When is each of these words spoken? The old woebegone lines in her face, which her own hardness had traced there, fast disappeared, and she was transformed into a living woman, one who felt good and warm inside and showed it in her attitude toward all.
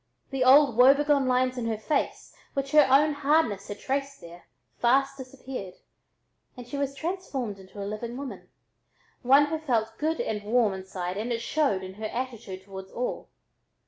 The 0.31 0.43
old 0.43 0.77
woebegone 0.77 1.27
lines 1.27 1.59
in 1.59 1.67
her 1.67 1.77
face, 1.77 2.33
which 2.55 2.71
her 2.71 2.87
own 2.89 3.13
hardness 3.13 3.67
had 3.67 3.77
traced 3.77 4.19
there, 4.19 4.45
fast 4.79 5.15
disappeared, 5.15 5.75
and 6.57 6.67
she 6.67 6.75
was 6.75 6.95
transformed 6.95 7.59
into 7.59 7.79
a 7.79 7.85
living 7.85 8.17
woman, 8.17 8.49
one 9.21 9.45
who 9.45 9.59
felt 9.59 9.99
good 9.99 10.19
and 10.19 10.41
warm 10.43 10.73
inside 10.73 11.17
and 11.17 11.31
showed 11.39 11.83
it 11.83 11.85
in 11.85 11.93
her 12.01 12.05
attitude 12.07 12.63
toward 12.63 12.89
all. 12.89 13.29